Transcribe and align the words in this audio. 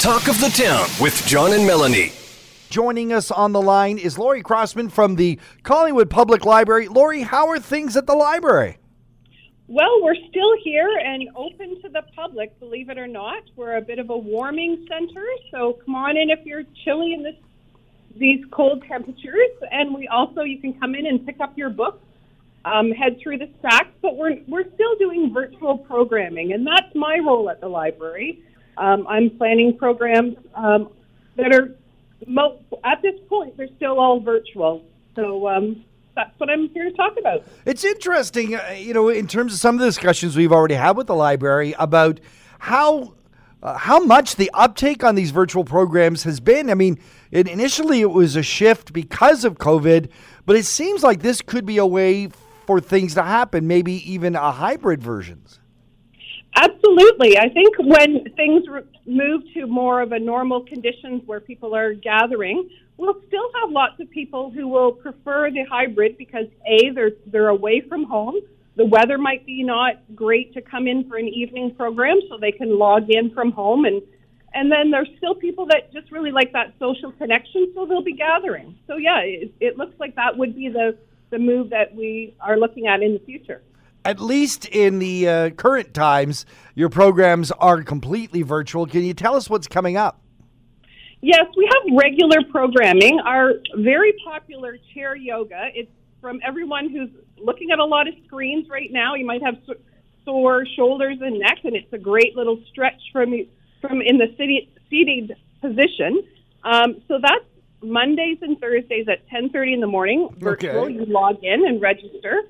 Talk 0.00 0.28
of 0.28 0.40
the 0.40 0.48
Town 0.48 0.88
with 0.98 1.26
John 1.26 1.52
and 1.52 1.66
Melanie. 1.66 2.12
Joining 2.70 3.12
us 3.12 3.30
on 3.30 3.52
the 3.52 3.60
line 3.60 3.98
is 3.98 4.16
Lori 4.16 4.40
Crossman 4.42 4.88
from 4.88 5.16
the 5.16 5.38
Collingwood 5.62 6.08
Public 6.08 6.46
Library. 6.46 6.88
Lori, 6.88 7.20
how 7.20 7.48
are 7.48 7.58
things 7.58 7.98
at 7.98 8.06
the 8.06 8.14
library? 8.14 8.78
Well, 9.68 10.02
we're 10.02 10.16
still 10.30 10.54
here 10.64 10.88
and 11.04 11.28
open 11.36 11.82
to 11.82 11.90
the 11.90 12.00
public, 12.16 12.58
believe 12.58 12.88
it 12.88 12.96
or 12.96 13.06
not. 13.06 13.42
We're 13.56 13.76
a 13.76 13.82
bit 13.82 13.98
of 13.98 14.08
a 14.08 14.16
warming 14.16 14.86
center, 14.88 15.26
so 15.50 15.74
come 15.84 15.94
on 15.94 16.16
in 16.16 16.30
if 16.30 16.46
you're 16.46 16.64
chilly 16.82 17.12
in 17.12 17.22
this, 17.22 17.36
these 18.16 18.42
cold 18.50 18.82
temperatures. 18.88 19.50
And 19.70 19.94
we 19.94 20.08
also, 20.08 20.44
you 20.44 20.62
can 20.62 20.80
come 20.80 20.94
in 20.94 21.04
and 21.04 21.26
pick 21.26 21.40
up 21.40 21.58
your 21.58 21.68
books, 21.68 22.02
um, 22.64 22.90
head 22.90 23.18
through 23.22 23.36
the 23.36 23.50
stacks, 23.58 23.92
but 24.00 24.16
we're, 24.16 24.38
we're 24.48 24.72
still 24.72 24.96
doing 24.98 25.30
virtual 25.30 25.76
programming, 25.76 26.54
and 26.54 26.66
that's 26.66 26.94
my 26.94 27.18
role 27.18 27.50
at 27.50 27.60
the 27.60 27.68
library. 27.68 28.42
Um, 28.80 29.06
I'm 29.06 29.30
planning 29.30 29.76
programs 29.76 30.36
um, 30.54 30.88
that 31.36 31.54
are 31.54 31.76
mo- 32.26 32.58
at 32.82 33.02
this 33.02 33.20
point 33.28 33.56
they're 33.56 33.68
still 33.76 34.00
all 34.00 34.20
virtual. 34.20 34.82
So 35.14 35.46
um, 35.48 35.84
that's 36.16 36.32
what 36.38 36.48
I'm 36.48 36.70
here 36.70 36.84
to 36.84 36.96
talk 36.96 37.16
about. 37.18 37.44
It's 37.66 37.84
interesting, 37.84 38.54
uh, 38.54 38.74
you 38.76 38.94
know, 38.94 39.10
in 39.10 39.28
terms 39.28 39.52
of 39.52 39.60
some 39.60 39.74
of 39.74 39.80
the 39.80 39.86
discussions 39.86 40.34
we've 40.34 40.50
already 40.50 40.74
had 40.74 40.96
with 40.96 41.08
the 41.08 41.14
library 41.14 41.74
about 41.78 42.20
how 42.58 43.14
uh, 43.62 43.76
how 43.76 43.98
much 43.98 44.36
the 44.36 44.50
uptake 44.54 45.04
on 45.04 45.14
these 45.14 45.30
virtual 45.30 45.64
programs 45.64 46.22
has 46.22 46.40
been. 46.40 46.70
I 46.70 46.74
mean, 46.74 46.98
it, 47.30 47.46
initially 47.46 48.00
it 48.00 48.10
was 48.10 48.34
a 48.34 48.42
shift 48.42 48.94
because 48.94 49.44
of 49.44 49.58
COVID, 49.58 50.08
but 50.46 50.56
it 50.56 50.64
seems 50.64 51.02
like 51.02 51.20
this 51.20 51.42
could 51.42 51.66
be 51.66 51.76
a 51.76 51.84
way 51.84 52.30
for 52.66 52.80
things 52.80 53.14
to 53.14 53.22
happen, 53.22 53.66
maybe 53.66 54.10
even 54.10 54.34
a 54.34 54.52
hybrid 54.52 55.02
versions. 55.02 55.59
Absolutely. 56.56 57.38
I 57.38 57.48
think 57.48 57.76
when 57.78 58.24
things 58.36 58.64
re- 58.68 58.82
move 59.06 59.42
to 59.54 59.66
more 59.66 60.00
of 60.02 60.12
a 60.12 60.18
normal 60.18 60.64
conditions 60.64 61.22
where 61.26 61.40
people 61.40 61.74
are 61.74 61.94
gathering, 61.94 62.68
we'll 62.96 63.20
still 63.28 63.50
have 63.60 63.70
lots 63.70 64.00
of 64.00 64.10
people 64.10 64.50
who 64.50 64.66
will 64.68 64.92
prefer 64.92 65.50
the 65.50 65.64
hybrid 65.70 66.18
because 66.18 66.46
a 66.66 66.90
they're 66.90 67.12
they're 67.26 67.48
away 67.48 67.80
from 67.88 68.04
home. 68.04 68.36
The 68.76 68.86
weather 68.86 69.18
might 69.18 69.46
be 69.46 69.62
not 69.62 69.94
great 70.14 70.52
to 70.54 70.60
come 70.60 70.86
in 70.86 71.08
for 71.08 71.16
an 71.16 71.28
evening 71.28 71.74
program, 71.74 72.18
so 72.28 72.36
they 72.38 72.52
can 72.52 72.78
log 72.78 73.10
in 73.10 73.30
from 73.32 73.52
home 73.52 73.84
and 73.84 74.02
and 74.52 74.70
then 74.70 74.90
there's 74.90 75.08
still 75.16 75.36
people 75.36 75.66
that 75.66 75.92
just 75.92 76.10
really 76.10 76.32
like 76.32 76.52
that 76.52 76.74
social 76.80 77.12
connection, 77.12 77.72
so 77.72 77.86
they'll 77.86 78.02
be 78.02 78.14
gathering. 78.16 78.76
So 78.88 78.96
yeah, 78.96 79.20
it, 79.20 79.54
it 79.60 79.78
looks 79.78 79.94
like 80.00 80.16
that 80.16 80.36
would 80.36 80.56
be 80.56 80.68
the 80.68 80.98
the 81.30 81.38
move 81.38 81.70
that 81.70 81.94
we 81.94 82.34
are 82.40 82.58
looking 82.58 82.88
at 82.88 83.02
in 83.02 83.12
the 83.12 83.20
future 83.20 83.62
at 84.04 84.20
least 84.20 84.66
in 84.66 84.98
the 84.98 85.28
uh, 85.28 85.50
current 85.50 85.94
times, 85.94 86.46
your 86.74 86.88
programs 86.88 87.50
are 87.52 87.82
completely 87.82 88.42
virtual. 88.42 88.86
Can 88.86 89.02
you 89.02 89.14
tell 89.14 89.34
us 89.34 89.50
what's 89.50 89.66
coming 89.66 89.96
up? 89.96 90.20
Yes, 91.22 91.44
we 91.56 91.66
have 91.66 91.98
regular 91.98 92.38
programming. 92.50 93.20
Our 93.20 93.54
very 93.76 94.14
popular 94.24 94.78
chair 94.94 95.16
yoga. 95.16 95.68
It's 95.74 95.90
from 96.20 96.40
everyone 96.46 96.90
who's 96.90 97.10
looking 97.36 97.70
at 97.70 97.78
a 97.78 97.84
lot 97.84 98.08
of 98.08 98.14
screens 98.26 98.68
right 98.70 98.90
now. 98.90 99.14
You 99.14 99.26
might 99.26 99.42
have 99.42 99.56
sore 100.24 100.64
shoulders 100.76 101.18
and 101.20 101.38
neck, 101.38 101.58
and 101.64 101.76
it's 101.76 101.92
a 101.92 101.98
great 101.98 102.36
little 102.36 102.58
stretch 102.70 103.00
from 103.12 103.34
from 103.82 104.00
in 104.00 104.18
the 104.18 104.28
city, 104.38 104.70
seated 104.88 105.34
position. 105.60 106.22
Um, 106.64 107.02
so 107.08 107.18
that's 107.20 107.44
Mondays 107.82 108.38
and 108.42 108.58
Thursdays 108.58 109.06
at 109.08 109.28
10:30 109.28 109.74
in 109.74 109.80
the 109.80 109.86
morning. 109.86 110.28
Virtual. 110.38 110.84
Okay. 110.84 110.94
You 110.94 111.04
log 111.06 111.42
in 111.42 111.66
and 111.66 111.82
register 111.82 112.42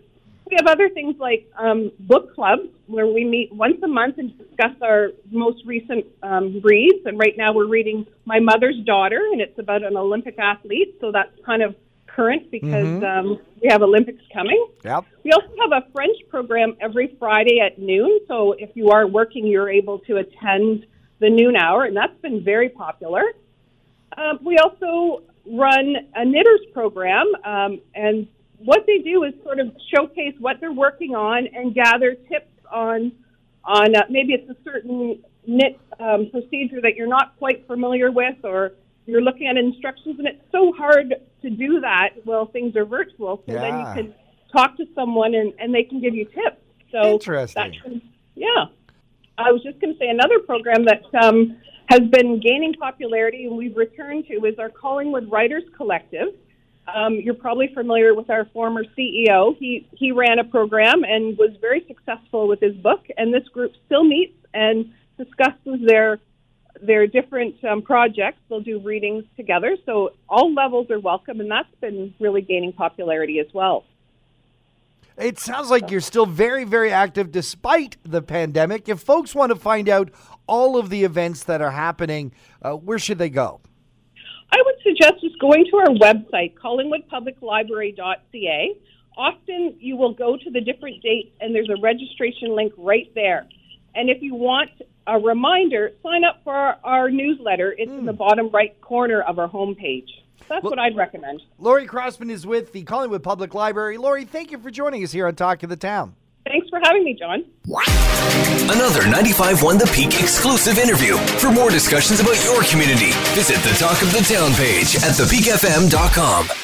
we 0.51 0.57
have 0.57 0.67
other 0.67 0.89
things 0.89 1.17
like 1.19 1.51
um, 1.57 1.93
book 2.01 2.35
clubs 2.35 2.69
where 2.87 3.07
we 3.07 3.25
meet 3.25 3.53
once 3.53 3.77
a 3.83 3.89
month 3.89 4.19
and 4.19 4.37
discuss 4.37 4.73
our 4.83 5.11
most 5.31 5.65
recent 5.65 6.05
um, 6.23 6.61
reads. 6.63 7.07
And 7.07 7.19
right 7.19 7.35
now 7.37 7.53
we're 7.53 7.69
reading 7.69 8.07
My 8.25 8.41
Mother's 8.41 8.79
Daughter, 8.85 9.21
and 9.33 9.41
it's 9.41 9.59
about 9.59 9.85
an 9.85 9.97
Olympic 9.97 10.39
athlete. 10.39 10.97
So 11.01 11.13
that's 11.13 11.31
kind 11.47 11.63
of 11.63 11.77
current 12.07 12.51
because 12.51 12.87
mm-hmm. 12.87 13.05
um, 13.05 13.41
we 13.63 13.69
have 13.69 13.83
Olympics 13.83 14.23
coming. 14.33 14.67
Yep. 14.85 15.05
We 15.23 15.33
also 15.33 15.55
have 15.61 15.85
a 15.85 15.91
French 15.93 16.17
program 16.29 16.77
every 16.81 17.17
Friday 17.19 17.61
at 17.61 17.79
noon. 17.79 18.21
So 18.27 18.53
if 18.53 18.71
you 18.75 18.91
are 18.91 19.07
working, 19.07 19.47
you're 19.47 19.71
able 19.71 20.01
to 20.01 20.17
attend 20.17 20.87
the 21.21 21.31
noon 21.31 21.55
hour, 21.57 21.85
and 21.85 21.97
that's 21.97 22.19
been 22.23 22.43
very 22.43 22.69
popular. 22.69 23.23
Uh, 24.17 24.35
we 24.43 24.57
also 24.59 25.23
run 25.47 25.95
a 26.15 26.25
knitters 26.25 26.61
program, 26.73 27.27
um, 27.45 27.81
and 27.95 28.27
what 28.65 28.85
they 28.87 28.99
do 28.99 29.25
is 29.25 29.33
sort 29.43 29.59
of 29.59 29.73
showcase 29.95 30.35
what 30.39 30.61
they're 30.61 30.73
working 30.73 31.15
on 31.15 31.47
and 31.55 31.75
gather 31.75 32.15
tips 32.15 32.53
on 32.71 33.13
on 33.65 33.95
uh, 33.95 34.03
maybe 34.09 34.33
it's 34.33 34.49
a 34.49 34.57
certain 34.65 35.23
knit 35.47 35.79
um, 35.99 36.31
procedure 36.31 36.81
that 36.81 36.95
you're 36.97 37.07
not 37.07 37.37
quite 37.39 37.67
familiar 37.67 38.11
with 38.11 38.37
or 38.45 38.73
you're 39.07 39.21
looking 39.21 39.47
at 39.47 39.57
instructions 39.57 40.19
and 40.19 40.29
it's 40.29 40.43
so 40.53 40.73
hard 40.73 41.15
to 41.43 41.51
do 41.51 41.81
that 41.81 42.11
while 42.25 42.47
things 42.47 42.77
are 42.77 42.85
virtual. 42.85 43.43
So 43.47 43.53
yeah. 43.53 43.61
then 43.61 43.79
you 43.79 43.87
can 43.95 44.15
talk 44.53 44.77
to 44.77 44.87
someone 44.95 45.35
and, 45.35 45.53
and 45.59 45.75
they 45.75 45.83
can 45.83 46.01
give 46.01 46.15
you 46.15 46.25
tips. 46.27 46.63
So 46.93 47.15
interesting. 47.15 48.03
yeah. 48.35 48.67
I 49.39 49.53
was 49.53 49.63
just 49.63 49.81
going 49.81 49.95
to 49.95 49.99
say 49.99 50.09
another 50.09 50.39
program 50.41 50.85
that 50.85 51.03
um, 51.23 51.57
has 51.87 52.01
been 52.01 52.41
gaining 52.41 52.75
popularity 52.75 53.47
and 53.47 53.57
we've 53.57 53.77
returned 53.77 54.27
to 54.27 54.45
is 54.45 54.59
our 54.59 54.69
collingwood 54.69 55.31
writers 55.31 55.65
collective 55.77 56.29
um, 56.95 57.15
you're 57.15 57.35
probably 57.35 57.73
familiar 57.75 58.15
with 58.15 58.31
our 58.31 58.45
former 58.47 58.85
CEO. 58.97 59.57
He 59.59 59.89
he 59.93 60.13
ran 60.13 60.39
a 60.39 60.45
program 60.45 61.05
and 61.05 61.37
was 61.39 61.51
very 61.61 61.85
successful 61.87 62.49
with 62.49 62.61
his 62.61 62.75
book. 62.77 63.07
And 63.17 63.33
this 63.33 63.47
group 63.49 63.73
still 63.87 64.05
meets 64.05 64.37
and 64.55 64.93
discusses 65.19 65.81
their 65.87 66.19
their 66.83 67.07
different 67.07 67.63
um, 67.65 67.83
projects. 67.83 68.39
They'll 68.49 68.61
do 68.61 68.81
readings 68.81 69.25
together. 69.37 69.77
So 69.87 70.11
all 70.29 70.53
levels 70.55 70.91
are 70.91 71.01
welcome, 71.01 71.41
and 71.41 71.51
that's 71.51 71.75
been 71.81 72.15
really 72.21 72.43
gaining 72.43 72.73
popularity 72.73 73.39
as 73.39 73.53
well. 73.53 73.85
It 75.17 75.39
sounds 75.39 75.69
like 75.69 75.91
you're 75.91 76.01
still 76.01 76.25
very, 76.25 76.65
very 76.65 76.91
active 76.91 77.31
despite 77.31 77.99
the 78.05 78.23
pandemic. 78.23 78.89
If 78.89 79.01
folks 79.01 79.35
want 79.35 79.51
to 79.51 79.57
find 79.57 79.89
out 79.89 80.11
all 80.47 80.79
of 80.79 80.89
the 80.89 81.05
events 81.05 81.45
that 81.45 81.61
are 81.61 81.73
happening, 81.73 82.33
uh, 82.63 82.73
where 82.73 82.99
should 82.99 83.19
they 83.19 83.29
go? 83.29 83.61
I 84.53 84.63
would 84.65 84.77
suggest 84.83 85.21
just 85.21 85.39
going 85.39 85.67
to 85.71 85.77
our 85.77 85.89
website, 85.89 86.55
collingwoodpubliclibrary.ca. 86.55 88.77
Often 89.17 89.77
you 89.79 89.97
will 89.97 90.15
go 90.15 90.37
to 90.37 90.51
the 90.51 90.61
different 90.61 91.01
dates 91.03 91.31
and 91.41 91.55
there's 91.55 91.69
a 91.69 91.77
registration 91.81 92.57
link 92.57 92.73
right 92.77 93.09
there. 93.15 93.47
And 93.95 94.11
if 94.11 94.23
you 94.23 94.35
want 94.35 94.71
a 95.07 95.19
reminder, 95.19 95.93
sign 96.03 96.25
up 96.25 96.41
for 96.45 96.55
our, 96.55 96.79
our 96.85 97.11
newsletter. 97.11 97.75
It's 97.77 97.91
mm. 97.91 97.99
in 97.99 98.07
the 98.07 98.13
hmm. 98.13 98.19
bottom 98.19 98.49
right 98.51 98.81
corner 98.81 99.21
of 99.23 99.39
our 99.39 99.49
homepage. 99.49 100.09
That's 100.49 100.63
well, 100.63 100.71
what 100.71 100.79
I'd 100.79 100.97
recommend. 100.97 101.43
Lori 101.59 101.87
Crossman 101.87 102.31
is 102.31 102.47
with 102.47 102.73
the 102.73 102.83
Collingwood 102.83 103.23
Public 103.23 103.55
Library. 103.55 103.99
Lori, 103.99 104.25
thank 104.25 104.51
you 104.51 104.59
for 104.59 104.71
joining 104.71 105.05
us 105.05 105.13
here 105.13 105.27
on 105.27 105.35
Talk 105.35 105.63
of 105.63 105.71
the 105.71 105.77
Town. 105.77 106.15
Thanks 106.47 106.69
for 106.69 106.81
having 106.83 107.05
me, 107.05 107.15
John. 107.15 107.45
Another 108.71 109.03
95.1 109.03 109.79
The 109.79 109.91
Peak 109.93 110.21
exclusive 110.21 110.79
interview. 110.79 111.17
For 111.39 111.53
more 111.53 111.71
discussions 111.71 112.21
about 112.21 112.43
your 112.45 112.63
community, 112.65 113.13
visit 113.35 113.57
the 113.63 113.77
Talk 113.79 114.01
of 114.03 114.13
the 114.13 114.21
Town 114.21 114.53
page 114.55 114.97
at 114.97 115.15
thepeakfm.com. 115.15 116.60